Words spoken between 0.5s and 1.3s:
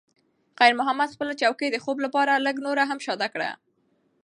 خیر محمد